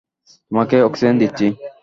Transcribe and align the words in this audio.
তোমাকে 0.51 0.77
অক্সিজেন 0.81 1.15
দিচ্ছি। 1.21 1.45